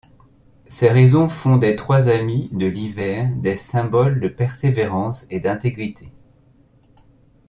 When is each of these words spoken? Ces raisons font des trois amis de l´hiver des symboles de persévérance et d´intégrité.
Ces 0.65 0.89
raisons 0.89 1.29
font 1.29 1.57
des 1.57 1.75
trois 1.75 2.07
amis 2.09 2.49
de 2.53 2.65
l´hiver 2.65 3.39
des 3.39 3.55
symboles 3.55 4.19
de 4.19 4.29
persévérance 4.29 5.27
et 5.29 5.39
d´intégrité. 5.39 6.09